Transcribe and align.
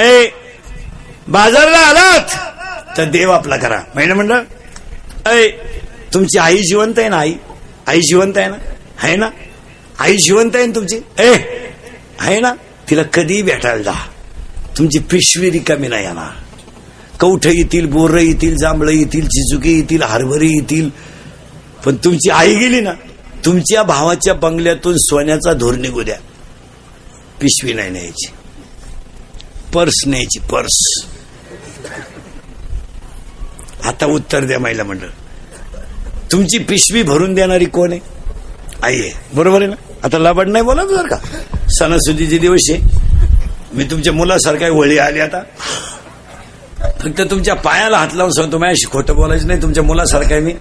ए 0.00 0.30
बाजारला 1.28 1.78
आलात? 1.78 2.30
तर 2.96 3.04
देव 3.04 3.30
आपला 3.30 3.56
करा. 3.56 3.80
महिना 3.94 4.14
म्हणलं 4.14 4.42
ऐ 5.26 5.48
तुमची 6.14 6.38
आई 6.38 6.62
जिवंत 6.62 6.98
आहे 6.98 7.08
ना 7.08 7.16
आई? 7.16 7.34
आई 7.86 8.00
जिवंत 8.00 8.38
आहे 8.38 8.48
ना? 8.48 8.56
आहे 9.02 9.16
ना? 9.16 9.30
आई 9.98 10.16
जिवंत 10.16 10.56
आहे 10.56 10.66
ना 10.66 10.74
तुमची? 10.74 10.96
ए 11.18 11.34
आहे 12.20 12.40
ना? 12.40 12.54
तिला 12.90 13.02
कधी 13.02 13.42
भेटायला 13.42 13.82
जा. 13.82 13.92
तुमची 14.78 14.98
पिशवी 14.98 15.50
रिकामी 15.50 15.88
नाही 15.88 16.04
येणार. 16.04 16.30
कौठ 17.20 17.46
येतील 17.46 17.86
बोर 17.86 18.16
येतील 18.16 18.56
जांभळं 18.56 18.90
येतील 18.90 19.26
चिचुके 19.26 19.70
येतील 19.70 20.02
हरभरे 20.02 20.46
येतील. 20.46 20.90
पण 21.84 21.96
तुमची 21.96 22.30
आई 22.30 22.54
गेली 22.54 22.80
ना 22.80 22.92
तुमच्या 23.44 23.82
भावाच्या 23.82 24.34
बंगल्यातून 24.34 24.96
सोन्याचा 24.96 25.52
धोर 25.52 25.74
निघू 25.74 26.02
द्या. 26.02 26.16
पिशवी 27.40 27.72
नाही 27.72 27.90
न्यायची. 27.90 28.32
पर्स 29.74 29.94
न्यायची 30.06 30.38
पर्स. 30.38 31.04
आता 33.84 34.06
उत्तर 34.06 34.44
द्या 34.44 34.58
महिला 34.58 34.84
मंडळ. 34.84 35.06
तुमची 36.32 36.58
पिशवी 36.58 37.02
भरून 37.02 37.34
देणारी 37.34 37.64
कोण 37.64 37.92
आहे? 37.92 38.00
आई 38.82 39.00
आहे. 39.00 39.12
बरोबर 39.34 39.62
आहे 39.62 39.70
ना? 39.70 39.76
आता 40.02 40.18
लबड 40.18 40.48
नाही 40.48 40.64
बोला 40.64 40.84
बरं 40.84 41.08
का? 41.08 41.16
सणासुदीचे 41.68 42.38
दिवस 42.38 42.70
आहे. 42.70 42.78
मी 43.72 43.84
तुमच्या 43.84 44.12
मुलासारखा 44.12 44.68
वळी 44.68 44.98
आली 44.98 45.20
आता. 45.20 45.42
फक्त 47.00 47.20
तुमच्या 47.20 47.54
पायाला 47.54 47.98
हात 47.98 48.08
लावून 48.14 48.32
सांगतो 48.32 48.58
माझ्याशी 48.58 48.86
खोटं 48.86 49.14
बोलायचं 49.14 49.46
नाही 49.46 49.62
तुमच्या 49.62 49.82
मुलासारखा 49.82 50.34
आहे 50.34 50.40
मी. 50.40 50.54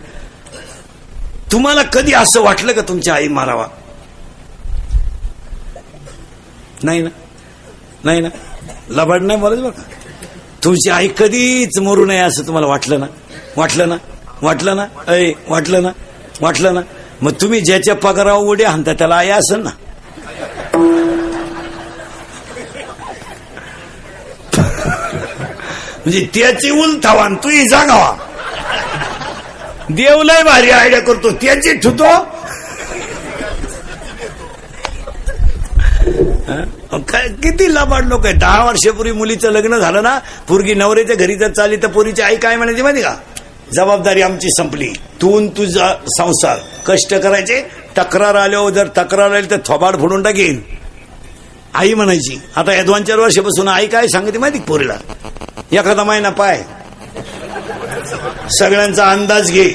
तुम्हाला 1.51 1.83
कधी 1.83 2.13
असं 2.13 2.41
वाटलं 2.41 2.71
का 2.71 2.81
तुमच्या 2.81 3.13
आई 3.13 3.27
मारावा? 3.27 3.67
नाही 6.83 7.01
ना? 7.01 7.09
नाही 8.03 8.21
ना? 8.21 8.29
लबाड 8.89 9.21
नाही 9.21 9.39
बोलायचं 9.39 9.63
बघा. 9.63 9.81
तुमची 10.63 10.89
आई 10.89 11.07
कधीच 11.17 11.79
मरू 11.79 12.05
नये 12.05 12.19
असं 12.19 12.47
तुम्हाला 12.47 12.67
वाटलं 12.67 12.99
ना? 12.99 13.05
वाटलं 13.57 13.89
ना? 13.89 13.95
वाटलं 14.41 14.75
ना? 14.75 14.85
अय 15.07 15.31
वाटलं 15.47 15.83
ना? 15.83 15.89
वाटलं 16.41 16.73
ना? 16.73 16.81
मग 17.21 17.31
तुम्ही 17.31 17.61
ज्याच्या 17.61 17.95
पगारावर 17.95 18.43
उड्या 18.43 18.69
हाणता 18.69 18.93
त्याला 18.93 19.15
आई 19.15 19.29
असेल 19.29 19.59
ना? 19.59 19.69
म्हणजे 26.05 26.27
त्याची 26.33 26.69
उलथावान 26.69 27.35
तू 27.35 27.49
जागावा. 27.49 28.11
देवलाय 29.89 30.43
भारी 30.43 30.69
आयडिया 30.69 30.99
करतो. 31.01 31.31
त्याची 31.31 31.73
ठुतो 31.73 32.38
काय 37.09 37.27
किती 37.43 37.73
लबाड 37.73 38.07
लोक 38.07 38.25
आहे 38.25 38.35
दहा 38.35 38.63
वर्षापूर्वी 38.65 39.11
मुलीचं 39.11 39.51
लग्न 39.51 39.77
झालं 39.77 40.03
ना 40.03 40.17
पूर्गी 40.47 40.73
नवऱ्याच्या 40.73 41.15
घरी 41.15 41.35
जर 41.35 41.51
चालली 41.51 41.77
तर 41.77 41.87
पोरीची 41.87 42.21
आई 42.21 42.35
काय 42.35 42.55
म्हणायची 42.55 42.81
माहिती 42.81 43.01
का? 43.01 43.13
जबाबदारी 43.73 44.21
आमची 44.21 44.49
संपली. 44.49 44.87
तून 45.21 45.47
तुझा 45.47 45.93
संसार. 46.17 46.57
कष्ट 46.87 47.13
करायचे 47.13 47.61
तक्रार 47.97 48.35
आल्यावर 48.35 48.71
जर 48.71 48.87
तक्रार 48.97 49.31
आली 49.31 49.49
तर 49.51 49.57
थोबाड 49.65 49.99
फोडून 49.99 50.23
टाकेन. 50.23 50.59
आई 51.73 51.93
म्हणायची 51.93 52.39
आता 52.55 52.73
या 52.73 52.83
दोन 52.83 53.03
चार 53.03 53.19
वर्षापासून 53.19 53.67
आई 53.67 53.87
काय 53.87 54.07
सांगते 54.07 54.37
माहिती 54.37 54.59
पोरीला? 54.59 54.97
एखादा 55.71 56.03
महिना 56.03 56.29
पाय. 56.29 56.63
सगळ्यांचा 58.49 59.11
अंदाज 59.11 59.51
घे. 59.51 59.69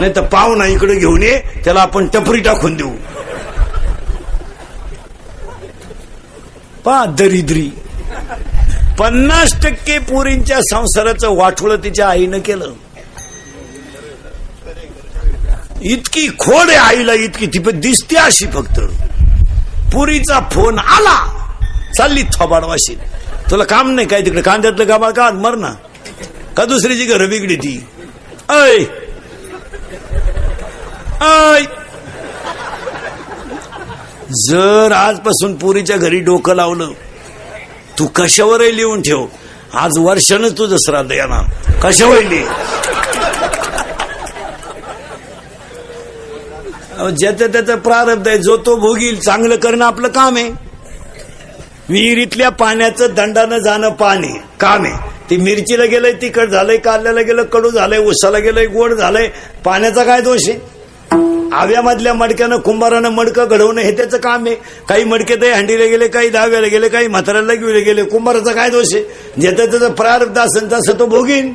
नाही 0.00 0.12
तर 0.16 0.22
पाहुणा 0.22 0.66
इकडे 0.66 0.94
घेऊन 0.94 1.22
ये 1.22 1.36
त्याला 1.64 1.80
आपण 1.80 2.06
टपरी 2.06 2.40
टाकून 2.40 2.74
देऊ. 2.74 2.90
पा 6.84 7.06
दरिद्री. 7.06 7.70
पन्नास 8.98 9.54
टक्के 9.62 9.98
पुरींच्या 9.98 10.60
संसाराचं 10.60 11.36
वाठोळ 11.36 11.76
तिच्या 11.76 12.08
आईनं 12.08 12.38
केलं. 12.38 12.72
इतकी 15.82 16.28
खोड 16.28 16.68
आहे 16.68 16.76
आईला 16.76 17.12
इतकी 17.12 17.46
ती 17.46 17.58
पण 17.58 17.80
दिसते 17.80 18.16
अशी 18.16 18.46
फक्त. 18.46 18.80
पुरीचा 19.92 20.48
फोन 20.52 20.78
आला. 20.78 21.46
चालली 21.98 22.22
थोबाडवाशी. 22.22 22.98
तुला 23.50 23.64
काम 23.64 23.90
नाही 23.90 24.06
काय 24.06 24.22
तिकडे? 24.22 24.42
कांद्यातलं 24.42 24.88
गाबा 24.88 25.10
का? 25.10 25.30
मर 25.30 25.54
ना. 25.54 25.72
का 26.56 26.64
दुसरीची 26.64 27.04
घरं 27.04 27.28
बिगडी 27.28 27.56
ती? 27.56 27.86
ऐ! 28.50 28.84
ऐ! 31.24 31.64
जर 34.30 34.92
आजपासून 34.92 35.54
पुरीच्या 35.54 35.96
घरी 35.96 36.18
डोकं 36.20 36.54
लावलं 36.54 36.90
तू 37.98 38.06
कशावरही 38.06 38.76
लिहून 38.76 39.00
ठेव. 39.02 39.26
आज 39.74 39.98
वर्षानं 39.98 40.48
तुझं 40.48 40.76
श्राद्ध 40.78 41.12
येणार. 41.12 41.80
कशावर 41.82 42.22
लिहि. 42.22 42.44
ज्याचा 47.18 47.46
त्याचा 47.46 47.76
प्रारब्ध 47.76 48.28
आहे 48.28 48.38
जो 48.38 48.56
तो 48.56 48.76
भोगील 48.76 49.18
चांगलं 49.20 49.56
करणं 49.56 49.84
आपलं 49.84 50.08
काम 50.08 50.36
आहे. 50.36 50.50
विहिरीतल्या 51.88 52.48
पाण्याचं 52.48 53.14
दंडानं 53.14 53.58
जाणं 53.58 53.88
पाणी 53.88 54.38
काम 54.60 54.84
आहे. 54.84 55.10
ती 55.30 55.36
मिरचीला 55.36 55.84
गेलंय 55.84 56.12
तिखट 56.12 56.48
झालंय 56.48 56.76
काल्याला 56.76 57.20
गेलं 57.20 57.42
कडू 57.42 57.70
झालंय 57.70 57.98
उसाला 57.98 58.38
गेलंय 58.38 58.66
गोड 58.66 58.94
झालंय 58.94 59.28
पाण्याचा 59.64 60.04
काय 60.04 60.20
दोष 60.20 60.48
आहे? 60.48 60.79
आव्यामधल्या 61.52 62.14
मडक्यानं 62.14 62.56
कुंभारानं 62.56 63.08
मडकं 63.08 63.46
घडवणं 63.50 63.80
हे 63.80 63.96
त्याचं 63.96 64.16
काम 64.16 64.46
आहे. 64.46 64.56
काही 64.88 65.04
मडके 65.04 65.36
तर 65.36 65.52
हंडीला 65.52 65.84
गेले 65.84 66.08
काही 66.08 66.28
दहाव्याला 66.28 66.66
गेले 66.66 66.88
काही 66.88 67.08
म्हाताऱ्याला 67.08 67.54
घेऊन 67.54 67.76
गेले. 67.76 68.04
कुंभाराचा 68.04 68.52
काय 68.52 68.70
दोष 68.70 68.94
आहे? 68.94 69.04
ज्याचं 69.40 69.70
त्याचं 69.70 69.92
प्रारब्ध 69.92 70.38
असेल 70.38 70.72
तसं 70.72 70.98
तो 70.98 71.06
भोगीन. 71.06 71.54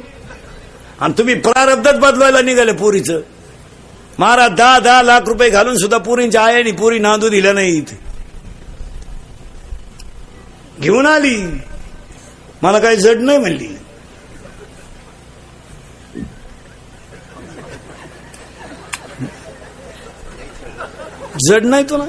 आणि 0.99 1.13
तुम्ही 1.17 1.35
प्रारब्धच 1.35 1.99
बदलवायला 1.99 2.41
निघाले 2.41 2.71
पुरीचं. 2.71 3.21
महाराज 4.19 4.51
दहा 4.51 4.79
दहा 4.79 5.03
लाख 5.03 5.21
रुपये 5.27 5.49
घालून 5.49 5.77
सुद्धा 5.77 5.97
पुरींच्या 5.97 6.41
आयाने 6.41 6.71
पुरी 6.71 6.99
नांदू 6.99 7.29
दिल्या 7.29 7.61
इथे. 7.61 7.99
घेऊन 10.81 11.05
आली. 11.05 11.59
मला 12.61 12.79
काही 12.79 12.97
जड 12.97 13.17
नाही 13.19 13.37
म्हणली. 13.37 13.77
जड 21.47 21.65
नाही 21.65 21.83
तुला 21.83 22.05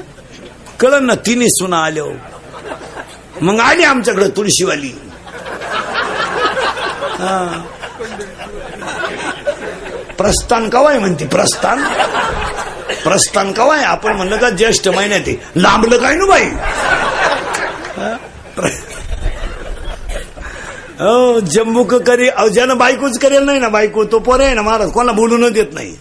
कळन 0.79 1.05
ना 1.05 1.15
तिने 1.25 1.47
सुना 1.49 1.77
आल्या 1.85 2.03
मग 3.41 3.59
आली 3.59 3.83
आमच्याकडे 3.83 4.27
तुळशीवाली. 4.37 4.91
प्रस्थान 10.17 10.69
कवाय 10.69 10.97
म्हणते 10.99 11.25
प्रस्थान? 11.27 11.83
प्रस्थान 13.03 13.51
कवाय 13.53 13.83
आपण 13.83 14.15
म्हणलं 14.15 14.37
का 14.37 14.49
ज्येष्ठ 14.49 14.87
महिन्यात 14.87 15.27
आहे. 15.27 15.35
लांबलं 15.55 15.97
काय 15.97 16.15
ना 16.15 16.25
बाई? 16.25 16.49
हो? 20.99 21.39
जम्बूक 21.39 21.93
करी 22.07 22.27
अहो, 22.27 22.47
ज्यानं 22.49 22.77
बायकोच 22.77 23.17
करेल 23.19 23.43
नाही 23.43 23.59
ना 23.59 23.69
बायको 23.69 24.03
तो 24.03 24.19
पोरे 24.19 24.45
आहे 24.45 24.53
ना 24.53 24.61
महाराज 24.61 24.91
कोणाला 24.91 25.11
बोलू 25.11 25.37
न 25.37 25.51
देत 25.53 25.73
नाही. 25.73 25.95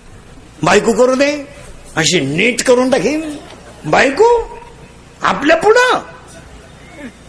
बायको 0.62 0.92
करू 0.92 1.14
दे. 1.14 1.30
अशी 1.96 2.20
नीट 2.20 2.62
करून 2.62 2.90
टाकीन 2.90 3.36
बायको 3.86 4.58
आपल्या 5.22 5.56
पुढं. 5.56 5.98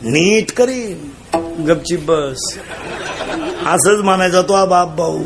नीट 0.02 0.52
करीन. 0.52 1.10
गपची 1.66 1.98
बस. 1.98 2.58
असंच 3.66 4.00
म्हणायचा 4.00 4.42
तो 4.42 4.66
बाप 4.66 4.96
भाऊ. 4.96 5.24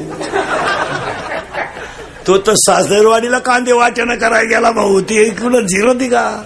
तो 2.28 2.38
तर 2.38 2.54
सासरवाडीला 2.54 3.40
कांदे 3.40 3.72
वाचन 3.72 4.18
करायला 4.18 4.58
गेला 4.58 4.72
भाऊ. 4.72 5.02
ती 5.02 5.26
ऐकून 5.26 5.68
झिरो 5.68 5.94
ती 5.94 6.08
का? 6.08 6.44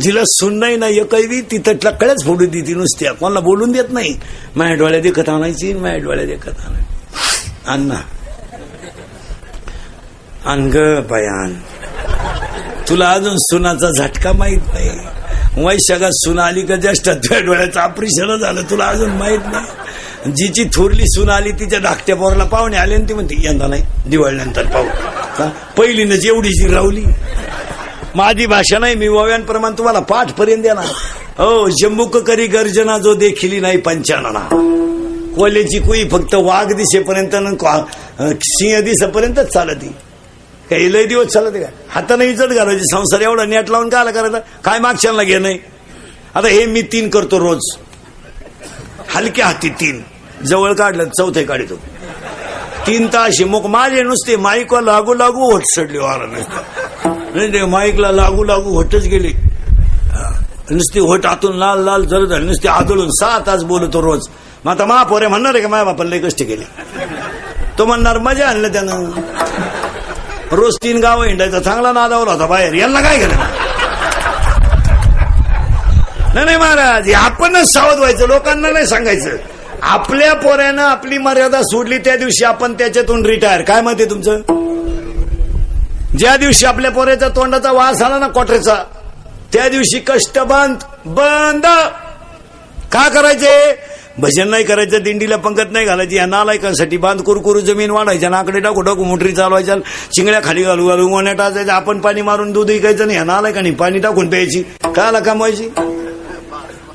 जिला 0.00 0.20
सुन 0.24 0.58
नाही 0.58 0.76
ना 0.76 0.86
एकही 0.86 1.40
तिथं 1.40 1.72
टक्कळच 1.82 2.24
फोडू 2.24 2.46
दी 2.46 2.60
ती 2.60 2.74
नुसत्या. 2.74 3.12
कोणाला 3.12 3.40
बोलून 3.40 3.72
देत 3.72 3.84
नाही. 3.90 4.20
माझ्या 4.56 4.74
डोळ्या 4.74 5.00
देखत 5.00 5.28
आणायची 5.28 5.72
माझ्या 5.72 5.98
डोळ्यात 5.98 6.26
देखत 6.26 6.60
आणायची. 6.66 6.94
अण्णा. 7.66 8.00
अन 10.46 10.70
ग 10.70 11.00
बयान. 11.10 11.54
तुला 12.88 13.10
अजून 13.10 13.36
सुनाचा 13.36 13.90
झटका 13.90 14.32
माहीत 14.32 14.60
नाही. 14.72 14.90
वैशाखात 15.64 16.10
सुन 16.12 16.38
आली 16.38 16.62
का 16.62 16.76
ज्येष्ठ 16.76 17.08
तुझ्या 17.08 17.40
डोळ्याचं 17.40 17.80
ऑपरेशन 17.80 18.36
झालं 18.36 18.62
तुला 18.62 18.84
अजून 18.84 19.10
माहीत 19.10 19.38
नाही. 19.52 20.32
जिची 20.32 20.64
थोरली 20.64 21.06
सुन 21.06 21.30
आली 21.30 21.52
तिच्या 21.52 21.78
धाकट्या 21.78 22.16
पोराला 22.16 22.44
पाहुणे 22.44 22.76
आले 22.76 22.94
आणि 22.94 23.04
ती 23.08 23.14
म्हणते 23.14 23.34
यंदा 23.38 23.66
नाही 23.66 23.82
दिवाळीनंतर 24.06 24.66
पाहू. 24.66 24.84
का? 25.38 25.50
पहिलीनं 25.76 26.14
एवढी 26.24 26.48
जी 26.48 26.74
रावली. 26.74 27.04
माझी 28.14 28.46
भाषा 28.46 28.78
नाही 28.78 28.94
मी 28.94 29.08
वव्यांप्रमाणे 29.08 29.78
तुम्हाला 29.78 30.00
पाठ 30.00 30.32
पर्यंत 30.32 30.62
देणार. 30.62 30.84
हो 31.38 31.68
जम्बुक 31.68 32.16
करी 32.16 32.46
गर्जना 32.46 32.98
जो 32.98 33.14
देखिली 33.14 33.60
नाही 33.60 33.78
पंचानना. 33.78 34.48
कोल्याची 35.36 35.78
कुई 35.78 36.08
फक्त 36.08 36.34
वाघ 36.34 36.72
दिसेपर्यंत 36.72 37.34
न 37.34 37.56
सिंह 38.42 38.80
दिसेपर्यंतच 38.80 39.52
चालती. 39.52 39.96
काही 40.70 40.92
लय 40.92 41.04
दिवस 41.06 41.26
चालत 41.26 41.52
का? 41.52 41.68
हाताने 41.90 42.26
इजत 42.26 42.52
घालायची 42.52 42.84
संसार 42.84 43.20
एवढा 43.20 43.44
नेट 43.44 43.70
लावून 43.70 43.88
काय 43.88 44.12
करायचं? 44.12 44.38
काय 44.64 44.78
मागच्याला 44.78 45.22
घे 45.22 45.38
नाही 45.38 45.58
आता 46.34 46.48
हे 46.48 46.64
मी 46.66 46.82
तीन 46.82 47.08
करतो 47.08 47.38
रोज. 47.38 47.70
हलक्या 49.14 49.46
हाती 49.46 49.68
तीन. 49.80 50.02
जवळ 50.44 50.72
काढलं 50.72 51.08
चौथे 51.18 51.44
काढतो. 51.44 51.74
तीन 52.86 53.06
ताशी 53.06 53.44
मग 53.44 53.66
माझे 53.66 54.02
नुसते 54.02 54.36
माईकला 54.36 54.80
लागू 54.80 55.14
लागू 55.14 55.50
होट 55.52 55.62
सडले 55.74 55.98
वारा 55.98 56.26
नाही 56.26 57.64
माईकला 57.64 58.10
लागू 58.12 58.44
लागू 58.44 58.74
होटच 58.74 59.04
गेले. 59.04 59.32
नुसती 60.70 61.00
होट 61.00 61.26
आतून 61.26 61.56
लाल 61.58 61.84
लाल 61.84 62.04
जर 62.04 62.24
झाली 62.24 62.44
नुसती 62.46 62.68
आदळून 62.68 63.10
सहा 63.10 63.38
तास 63.46 63.62
बोलतो 63.62 64.02
रोज. 64.02 64.28
मग 64.64 64.72
आता 64.72 64.84
महापोरे 64.84 65.26
म्हणणार 65.28 65.54
आहे 65.54 65.62
का? 65.62 65.68
माझ्या 65.68 65.84
बापाला 65.84 66.10
लय 66.10 66.18
कष्ट 66.18 66.42
केले. 66.42 66.64
तो 67.78 67.86
म्हणणार 67.86 68.18
मजा 68.18 68.48
आणलं 68.48 68.72
त्यानं. 68.72 69.10
रोज 70.54 70.74
तीन 70.82 70.98
गाव 70.98 71.22
हिंडायचा. 71.22 71.60
चांगला 71.60 71.92
नादावला 71.92 72.32
होता 72.32 72.46
बाहेर. 72.46 72.74
यांना 72.74 73.00
काय 73.00 73.18
केलं? 73.18 73.34
नाही 76.34 76.44
नाही 76.44 76.56
महाराज 76.56 77.12
आपणच 77.14 77.72
सावध 77.72 77.98
व्हायचं. 77.98 78.26
लोकांना 78.26 78.70
नाही 78.70 78.86
सांगायचं. 78.86 79.30
आपल्या 79.82 80.34
पोऱ्यानं 80.34 80.82
आपली 80.82 81.18
मर्यादा 81.18 81.62
सोडली 81.62 81.98
त्या 81.98 82.16
दिवशी 82.16 82.44
आपण 82.44 82.72
त्याच्यातून 82.72 83.26
रिटायर 83.26 83.62
काय 83.62 83.80
म्हणते 83.80 84.04
तुमचं? 84.04 84.40
ज्या 86.18 86.36
दिवशी 86.36 86.66
आपल्या 86.66 86.90
पोऱ्याच्या 86.90 87.28
तोंडाचा 87.28 87.72
वास 87.72 88.02
आला 88.02 88.18
ना 88.18 88.28
कोटऱ्याचा 88.28 88.74
त्या 89.52 89.68
दिवशी 89.68 89.98
कष्ट 89.98 90.38
बंद 90.38 90.76
बंद. 91.04 91.66
का 92.92 93.08
करायचे? 93.08 93.74
भजन 94.18 94.48
नाही 94.48 94.64
करायचं 94.64 95.02
दिंडीला 95.02 95.36
पंगत 95.36 95.72
नाही 95.72 95.86
घालायची 95.86 96.16
या 96.16 96.26
नालायकांसाठी 96.26 96.96
बांध 96.96 97.20
करू 97.22 97.60
जमीन 97.60 97.90
वाढायच्या 97.90 98.28
नाकडे 98.30 98.60
टाकू 98.60 98.80
टाकू 98.80 99.04
मोटरी 99.04 99.32
चालवायच्या 99.32 99.76
चिंगड्या 100.14 100.40
खाली 100.44 100.62
घालू 100.62 100.86
घालू 100.88 101.06
गोण्या 101.08 101.32
टाचायचं 101.32 101.72
आपण 101.72 102.00
पाणी 102.00 102.22
मारून 102.22 102.52
दूध 102.52 102.70
विकायचं 102.70 103.06
नाही 103.06 103.18
या 103.18 103.24
नालायकांनी 103.24 103.70
पाणी 103.70 103.98
टाकून 103.98 104.28
प्यायची. 104.30 104.62
कायला 104.96 105.20
कामवायची? 105.20 105.68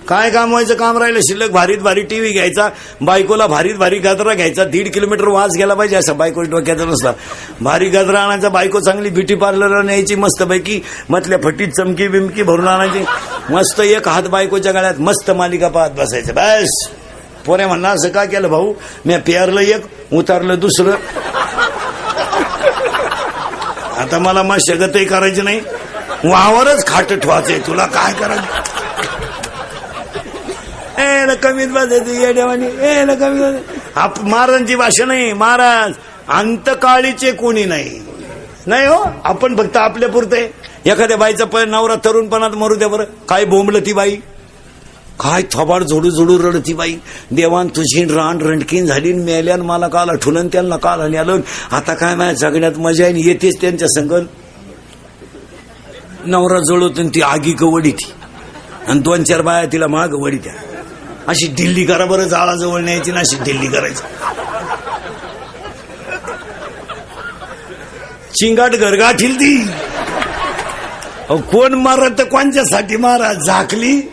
काय 0.07 0.30
काम 0.30 0.50
व्हायचं 0.50 0.75
काम 0.75 0.98
राहिलं 0.98 1.19
शिल्लक 1.21 1.50
भारीत 1.51 1.77
भारी 1.77 2.01
टीव्ही 2.01 2.31
घ्यायचा 2.31 2.69
बायकोला 3.01 3.48
भारीत 3.48 3.75
भारी 3.75 3.98
गजरा 4.00 4.33
घ्यायचा 4.33 4.63
दीड 4.63 4.92
किलोमीटर 4.94 5.27
वास 5.27 5.51
गेला 5.57 5.74
पाहिजे 5.74 5.95
असं 5.95 6.18
बायको 6.18 6.42
डोक्याचा 6.42 6.86
नसला 6.86 7.12
भारी 7.62 7.89
गजरा 7.89 8.19
आणायचा 8.19 8.50
बायको 8.50 8.80
चांगली 8.80 9.10
ब्युटी 9.10 9.36
पार्लर 9.36 9.81
न्यायची 9.81 10.16
मस्तपैकी 10.16 10.80
मधल्या 11.10 11.38
फटीत 11.44 11.68
चमकी 11.77 12.07
बिमकी 12.07 12.44
भरून 12.44 12.68
आणायची. 12.68 13.04
मस्त 13.54 13.81
एक 13.81 14.07
हात 14.07 14.24
बायकोच्या 14.24 14.71
गळ्यात 14.71 15.00
मस्त 15.00 15.31
मालिका 15.31 15.68
पाहत 15.68 15.92
बसायचं 15.92 16.33
बस! 16.36 16.89
पोरे 17.49 17.65
म्हणला 17.65 17.89
असं 17.89 18.09
का 18.09 18.23
केलं 18.25 18.47
भाऊ? 18.47 18.73
मी 19.05 19.17
पेरलं 19.17 19.61
एक 19.61 20.13
उतारलं 20.13 20.59
दुसरं. 20.59 20.95
आता 24.01 24.19
मला 24.19 24.43
मग 24.43 24.57
शगतही 24.67 25.05
करायची 25.05 25.41
नाही. 25.41 25.59
वावरच 26.23 26.85
खाट 26.87 27.13
ठेवायचंय 27.13 27.59
तुला 27.67 27.85
काय 27.85 28.13
करायचं? 28.13 28.67
ए 31.01 31.35
कमीत 31.43 31.67
बसायचं 31.67 32.33
देवानी 32.35 32.67
ए 32.87 33.03
ना 33.05 33.13
कमी 33.15 33.41
आप 33.95 34.19
महाराजांची 34.23 34.75
भाषा 34.75 35.05
नाही 35.05 35.33
महाराज 35.33 35.93
अंतकाळीचे 36.37 37.31
कोणी 37.31 37.65
नाही. 37.65 37.99
नाही 38.67 38.87
हो 38.87 39.03
आपण 39.23 39.55
फक्त 39.57 39.77
आपल्या 39.77 40.09
पुरते. 40.09 40.41
एखाद्या 40.85 41.17
बाईचा 41.17 41.45
पण 41.45 41.69
नवरा 41.69 41.95
तरुणपणात 42.05 42.49
मरू 42.49 42.75
द्या 42.75 42.87
बरं. 42.87 43.03
काय 43.29 43.45
बोंबलं 43.45 43.79
ती 43.79 43.93
बाई? 43.93 44.17
काय 45.19 45.42
थोबाड 45.51 45.83
झोडू 45.83 46.10
झोडू 46.10 46.38
रडती 46.39 46.74
बाई. 46.74 46.95
देवान 47.31 47.68
तुझी 47.68 48.06
रान 48.06 48.42
रणकीन 48.42 48.86
झाली 48.86 49.13
मेल्यान 49.13 49.62
मला 49.62 49.88
काल 49.88 50.10
आठवलं 50.10 50.48
त्यांना 50.48 50.77
काल 50.77 51.01
आणि 51.01 51.18
आलं 51.18 51.39
आता 51.71 51.94
काय 51.94 52.16
माझ्या 52.16 52.50
जगण्यात 52.50 52.80
मजा 52.80 53.06
आहे 53.06 53.13
येतेच 53.18 53.62
त्यांच्या 53.62 53.88
संगल 53.88 54.25
नवरा 56.25 56.60
जळवतो 56.60 57.10
ती 57.10 57.21
आगी 57.21 57.51
गवडी 57.51 57.92
ती. 57.92 58.12
आणि 58.88 59.00
दोन 59.00 59.24
चार 59.24 59.42
बाया 59.42 59.66
तिला 59.66 59.88
माग 59.88 60.13
वडी 60.13 60.38
त्या. 60.38 60.54
अशी 61.27 61.48
दिल्ली 61.48 61.86
करा 61.86 62.06
बरं 62.06 62.24
जाळाजवळ 62.24 62.81
न्यायची 62.81 63.12
ना 63.12 63.19
अशी 63.19 63.44
दिल्ली 63.44 63.68
करायची. 63.68 64.01
चिंगाट 68.36 68.71
गरगाठील 68.71 69.36
ती. 69.36 69.63
अहो, 71.30 71.38
कोण 71.38 71.74
मारत 71.74 72.12
तर 72.18 72.24
कोणच्यासाठी 72.24 72.98
मारा? 72.98 73.33
झाकली. 73.33 74.12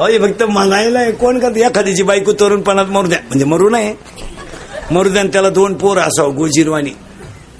अय 0.00 0.18
फक्त 0.18 0.42
म्हणायला 0.42 0.98
आहे, 0.98 1.12
कोण 1.12 1.38
करते? 1.38 1.60
एखाद्याची 1.60 2.02
बायको 2.02 2.32
तरुणपणात 2.32 2.86
मरू 2.86 3.06
द्या. 3.06 3.18
म्हणजे 3.18 3.44
मरू 3.44 3.70
नये. 3.70 3.94
मरू 4.90 5.08
द्या 5.08 5.20
आणि 5.20 5.30
त्याला 5.32 5.50
दोन 5.50 5.74
पोर 5.74 5.98
असावं 5.98 6.36
गोजीरवाणी. 6.36 6.90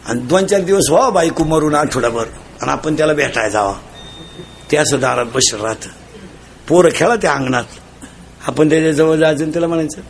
आणि 0.07 0.21
दोन 0.21 0.47
चार 0.47 0.61
दिवस 0.61 0.91
व्हा 0.91 1.11
बायको 1.11 1.45
मरून 1.45 1.75
आठवडाभर. 1.75 2.25
आणि 2.63 2.71
आपण 2.71 2.97
त्याला 2.97 3.13
भेटायला 3.13 3.49
जावा. 3.49 3.75
ते 4.73 4.77
असं 4.77 5.01
दारात 5.01 5.27
बसलं 5.35 5.63
राहतं. 5.63 5.89
पोरं 6.69 6.89
खेळा 6.95 7.17
त्या 7.17 7.33
अंगणात. 7.33 7.65
आपण 8.47 8.71
त्याच्याजवळ 8.71 9.17
जायचं 9.17 9.43
आणि 9.43 9.53
त्याला 9.53 9.67
म्हणायचं 9.67 10.01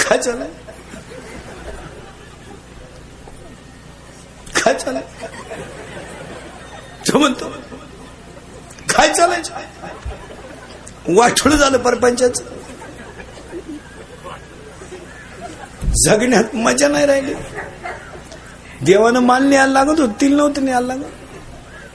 काय 0.00 0.18
चालाय 0.18 0.48
काय 4.60 4.74
चालाय 4.74 5.02
तो 7.08 7.18
म्हणतो 7.18 7.48
काय 8.96 9.12
चालायचं 9.12 9.54
वाटोळ 11.16 11.52
झालं 11.52 11.78
परपंचाच. 11.78 12.42
जगण्यात 16.04 16.54
मजा 16.54 16.88
नाही 16.88 17.06
राहिली. 17.06 17.34
देवानं 18.84 19.20
माल 19.20 19.44
न्यायला 19.44 19.72
लागत 19.72 20.00
होत 20.00 20.08
तिल 20.20 20.36
नव्हतं 20.36 20.64
न्यायला 20.64 20.86
लागत. 20.86 21.10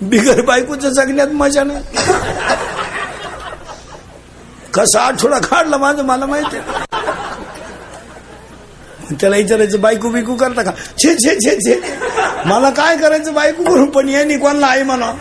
बिगर 0.01 0.41
बायकोचं 0.41 0.89
जगण्यात 0.89 1.27
मजा 1.27 1.63
नाही. 1.63 1.83
कसा 4.73 5.01
आठवडा 5.01 5.37
काढला 5.39 5.77
माझं 5.77 6.03
मला 6.03 6.25
माहिती 6.25 6.57
आहे. 6.57 6.85
त्याला 9.21 9.35
विचारायचं 9.35 9.81
बायको 9.81 10.09
बिकू 10.09 10.35
करता 10.35 10.61
का? 10.61 10.71
छे 10.97 11.13
छे 11.15 11.35
छे 11.35 11.55
छे. 11.65 11.81
मला 12.45 12.69
काय 12.69 12.97
करायचं 12.97 13.33
बायको 13.33 13.63
करू 13.63 13.85
पण 13.85 14.09
यांनी 14.09 14.37
कोणाला 14.37 14.67
आहे 14.67 14.83
म्हणा 14.83 15.11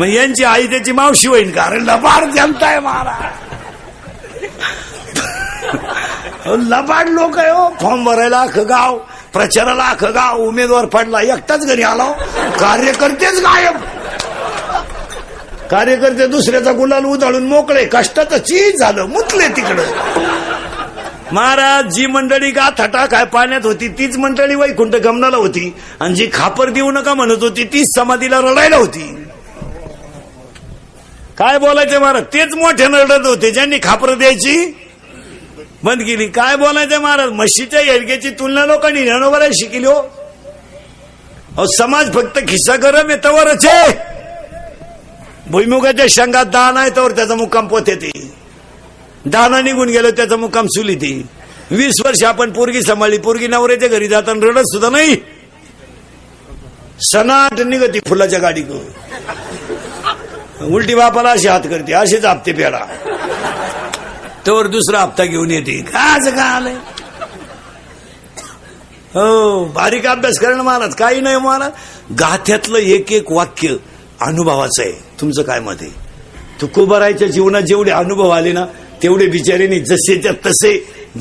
मग 0.00 0.08
यांची 0.08 0.44
आई 0.44 0.66
त्याची 0.66 0.92
मावशी 0.92 1.28
होईल 1.28 1.50
का? 1.52 1.62
अरे 1.62 1.78
लबाड 1.86 2.24
जनता 2.24 2.66
आहे 2.66 2.78
महाराज. 2.80 3.48
लबाड 6.68 7.08
लोक 7.08 7.38
आहे 7.38 7.50
हो. 7.50 7.68
फॉर्म 7.80 8.04
भरायला 8.04 8.40
अख 8.40 8.58
गाव 8.58 8.96
प्रचाराला 9.32 9.84
अख 9.84 10.04
गाव 10.04 10.38
उमेदवार 10.38 10.86
पडला 10.86 11.20
एकटाच 11.22 11.66
घरी 11.66 11.82
आला 11.82 12.02
हो. 12.02 12.12
कार्यकर्तेच 12.60 13.40
गायब. 13.40 13.76
कार्यकर्ते 15.70 16.26
दुसऱ्याचा 16.26 16.72
गुलाल 16.72 17.04
उधळून 17.04 17.46
मोकळे 17.48 17.84
कष्टाचं 17.84 18.38
चीज 18.38 18.80
झालं 18.80 19.06
मुतले 19.06 19.48
तिकडं. 19.48 19.82
महाराज 21.32 21.94
जी 21.94 22.06
मंडळी 22.06 22.50
का 22.50 22.70
थटा 22.78 23.06
काय 23.06 23.24
पाण्यात 23.24 23.66
होती 23.66 23.88
तीच 23.88 24.16
मंडळी 24.18 24.54
वैकुंठ 24.54 24.94
गमनाला 24.94 25.36
होती. 25.36 25.74
आणि 26.00 26.14
जी 26.14 26.30
खापर 26.32 26.70
देऊ 26.70 26.90
नका 26.90 27.14
म्हणत 27.14 27.42
होती 27.42 27.64
तीच 27.64 27.86
समाधीला 27.96 28.40
रडायला 28.40 28.76
होती. 28.76 29.16
काय 31.40 31.58
बोलायचे 31.58 31.98
महाराज? 31.98 32.22
तेच 32.32 32.54
मोठे 32.54 32.84
रडत 32.84 33.26
होते. 33.26 33.50
ज्यांनी 33.50 33.78
खापर 33.82 34.14
द्यायची? 34.14 34.56
बंद 35.84 36.02
केली. 36.02 36.26
काय 36.28 36.56
बोलायचं 36.56 37.00
महाराज? 37.00 37.30
म्हशीच्या 37.30 37.80
येडग्याची 37.80 38.30
तुलना 38.30 38.64
लोकांनी 38.66 39.04
रणोबरा 39.04 39.46
शिकली 39.52 39.86
हो. 39.86 39.94
अहो, 41.56 41.64
समाज 41.76 42.12
फक्त 42.14 42.38
खिस्सा 42.48 42.76
गरम 42.76 43.10
येतवरच 43.10 43.66
आहे. 43.66 43.92
भुईमुगाच्या 45.50 46.06
शेंगात 46.10 46.46
दान 46.46 46.76
आहे 46.76 46.90
तर 46.90 47.10
त्याचा 47.10 47.34
मुक्काम 47.34 47.66
पोत 47.68 47.88
येते 47.88 48.10
दाना 49.26 49.60
निघून 49.60 49.88
गेलो 49.88 50.10
त्याचा 50.10 50.36
मुक्काम 50.36 50.66
सुली 50.66 50.94
ती 50.94 51.12
वीस 51.70 52.00
वर्ष 52.04 52.22
आपण 52.24 52.50
पोरगी 52.52 52.82
सांभाळली. 52.82 53.18
पोरगी 53.18 53.46
नवऱ्याच्या 53.46 53.88
घरी 53.88 54.08
जाताना 54.08 54.46
रडत 54.46 54.68
सुद्धा 54.72 54.90
नाही. 54.90 55.16
सनाट 57.02 57.60
निघती 57.60 58.00
फुलाच्या 58.08 58.38
गाडी 58.38 58.62
उलटी 60.60 60.94
बापाला 60.94 61.30
अशी 61.30 61.48
हात 61.48 61.60
करते 61.70 61.92
असेच 61.92 62.24
हप्ते 62.24 62.52
पेडा 62.52 62.78
तर 64.46 64.66
दुसरा 64.66 65.00
हप्ता 65.00 65.24
घेऊन 65.24 65.50
येते. 65.50 65.80
काय 65.82 66.30
का 66.30 66.44
आलंय? 66.44 66.74
हो 69.14 69.64
बारीक 69.74 70.06
अभ्यास 70.06 70.38
करणं 70.38 70.62
महाराज 70.62 70.94
काही 70.94 71.20
नाही 71.20 71.36
महाराज 71.36 72.14
गाथ्यातलं 72.20 72.78
एक 72.78 73.12
एक 73.12 73.32
वाक्य 73.32 73.76
अनुभवाचं 74.20 74.82
आहे. 74.82 74.92
तुमचं 75.20 75.42
काय 75.42 75.60
मत 75.60 75.76
आहे? 75.80 75.90
तुकोबारायच्या 76.60 77.28
जीवनात 77.28 77.62
जेवढे 77.62 77.90
अनुभव 77.90 78.28
आले 78.28 78.52
ना 78.52 78.64
तेवढे 79.02 79.26
बिचारीने 79.26 79.78
जसेच्या 79.80 80.32
तसे 80.46 80.76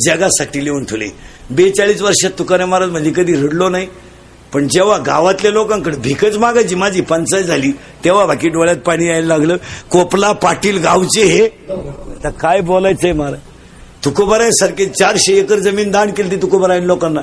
जगासाठी 0.06 0.64
लिहून 0.64 0.84
ठेवले. 0.86 1.10
बेचाळीस 1.52 2.02
वर्षात 2.02 2.38
तुकाराम 2.40 2.70
महाराज 2.70 2.90
म्हणजे 2.90 3.12
कधी 3.12 3.34
रडलो 3.36 3.70
नाही. 3.70 3.88
पण 4.54 4.68
जेव्हा 4.68 4.98
गावातल्या 4.98 5.52
लोकांकडे 5.52 5.98
भिकच 5.98 6.38
मागायची 6.38 6.76
माझी 6.76 7.02
पंचायत 7.02 7.44
झाली 7.44 7.72
तेव्हा 8.04 8.26
बाकी 8.26 8.50
डोळ्यात 8.50 8.78
पाणी 8.78 9.08
यायला 9.08 9.28
लागलं. 9.28 9.58
कोपला 9.92 10.32
पाटील 10.32 10.78
गावचे 10.78 11.24
हे. 11.24 11.46
आता 12.12 12.30
काय 12.30 12.62
बोलायचंय 12.62 13.14
मला? 13.14 13.36
तुकोबराय 14.06 14.52
सारखे 14.52 14.86
चारशे 14.86 15.34
एकर 15.34 15.60
जमीन 15.60 15.92
दान 15.92 16.12
केली 16.12 16.32
ती 16.32 16.36
तुकोबाराय 16.36 16.82
लोकांना. 16.82 17.22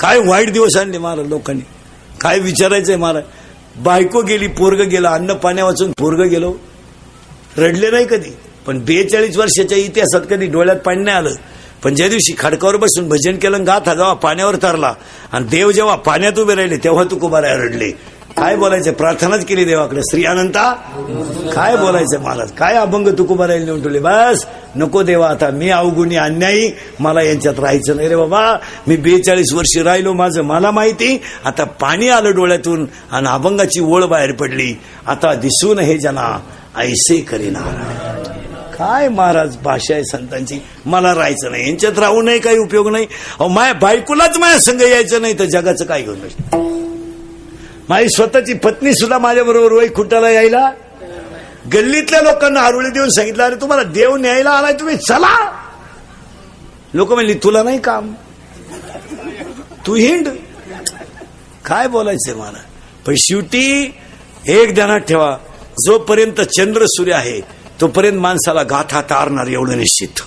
काय 0.00 0.18
वाईट 0.18 0.52
दिवस 0.52 0.76
आणले 0.76 0.98
मला 0.98 1.22
लोकांनी? 1.22 1.62
काय 2.20 2.38
विचारायचंय 2.38 2.96
मला? 2.96 3.20
बायको 3.76 4.22
गेली 4.22 4.46
पोरग 4.46 4.80
गेला 4.80 5.10
अन्न 5.10 5.32
पाण्या 5.32 5.64
वाचून 5.64 5.92
पोरग 5.98 6.28
गेलो. 6.28 6.54
रडले 7.58 7.90
नाही 7.90 8.06
कधी? 8.06 8.30
पण 8.66 8.78
बेचाळीस 8.78 9.36
वर्षाच्या 9.36 9.78
इतिहासात 9.78 10.20
कधी 10.30 10.46
डोळ्यात 10.46 10.76
पाणी 10.76 11.02
नाही 11.02 11.16
आलं. 11.16 11.30
पण 11.84 11.94
ज्या 11.94 12.08
दिवशी 12.08 12.34
खडकावर 12.38 12.76
बसून 12.76 13.08
भजन 13.08 13.36
केलं 13.36 13.66
गाथा 13.66 13.94
जेव्हा 13.94 14.12
पाण्यावर 14.12 14.56
तरला 14.56 14.94
आणि 15.32 15.44
देव 15.44 15.70
जेव्हा 15.70 15.96
पाण्यात 15.96 16.38
उभे 16.38 16.54
राहिले 16.54 16.76
तेव्हा 16.76 17.04
तू 17.04 17.16
कुमारा 17.16 17.52
रडले. 17.52 17.90
काय 18.36 18.56
बोलायचं? 18.56 18.92
प्रार्थनाच 18.92 19.44
केली 19.44 19.64
देवाकडे. 19.64 20.00
श्री 20.00 20.24
अनंता 20.24 20.72
काय 21.54 21.76
बोलायचं 21.76 22.20
महाराज? 22.20 22.52
काय 22.52 22.74
अभंग 22.74 23.08
तुकोबारायला 23.08 23.64
नेऊन 23.64 23.82
ठेवले? 23.82 23.98
बस 23.98 24.46
नको 24.76 25.02
देवा 25.02 25.28
आता. 25.28 25.50
मी 25.50 25.68
अवगुणी 25.68 26.16
अन्यायी. 26.16 26.70
मला 27.00 27.22
यांच्यात 27.22 27.60
राहायचं 27.60 27.96
नाही 27.96 28.08
रे 28.08 28.16
बाबा. 28.16 28.56
मी 28.86 28.96
बेचाळीस 28.96 29.52
वर्ष 29.52 29.78
राहिलो 29.78 30.12
माझं. 30.12 30.42
मला 30.42 30.70
माहिती 30.70 31.22
आता 31.44 31.64
पाणी 31.64 32.08
आलं 32.08 32.34
डोळ्यातून 32.34 32.86
आणि 33.10 33.26
अभंगाची 33.28 33.80
ओळ 33.80 34.04
बाहेर 34.04 34.32
पडली. 34.32 34.80
आता 35.06 35.34
दिसून 35.34 35.78
हे 35.78 35.98
जना 35.98 36.40
ऐसे 36.76 37.20
करीना. 37.20 37.60
काय 38.78 39.08
महाराज 39.08 39.56
भाषा 39.56 39.94
आहे 39.94 40.04
संतांची? 40.04 40.58
मला 40.86 41.14
राहायचं 41.14 41.50
नाही. 41.50 41.68
यांच्यात 41.68 41.98
राहू 41.98 42.22
नये 42.22 42.38
काही 42.38 42.58
उपयोग 42.58 42.88
नाही. 42.88 43.06
अहो 43.40 43.48
माया 43.48 43.72
बायकोलाच 43.72 44.38
माझ्या 44.38 44.60
संघ 44.60 44.82
यायचं 44.82 45.22
नाही 45.22 45.38
तर 45.38 45.44
जगाचं 45.44 45.84
काय 45.84 46.02
घेऊन 46.02 46.20
बसलं? 46.20 46.58
माझी 47.88 48.08
स्वतःची 48.08 48.54
पत्नी 48.54 48.94
सुद्धा 48.94 49.18
माझ्या 49.18 49.44
बरोबर 49.44 49.72
वैकुंठाला 49.72 50.30
यायला? 50.30 50.70
गल्लीतल्या 51.72 52.20
लोकांना 52.20 52.60
आरुळी 52.60 52.90
देऊन 52.90 53.08
सांगितलं 53.08 53.42
अरे 53.42 53.54
तुम्हाला 53.54 53.82
देव 53.82 54.16
न्यायला 54.16 54.50
आलाय 54.50 54.72
तुम्ही 54.72 54.96
चला. 54.96 55.36
लोक 56.94 57.12
म्हणली 57.12 57.34
तुला 57.34 57.62
नाही 57.62 57.78
काम. 57.78 58.12
तू 59.86 59.94
हिंड. 59.94 60.28
काय 61.64 61.88
बोलायचंय 61.88 62.34
मला? 62.34 62.58
पण 63.06 63.14
शेवटी 63.16 63.94
एक 64.46 64.74
ध्यानात 64.74 65.00
ठेवा 65.00 65.36
जोपर्यंत 65.86 66.40
चंद्र 66.40 66.84
सूर्य 66.86 67.12
आहे 67.12 67.61
तोपर्यंत 67.82 68.20
माणसाला 68.20 68.62
गाथा 68.62 69.00
तारणार 69.02 69.46
एवढं 69.46 69.76
निश्चित 69.76 70.20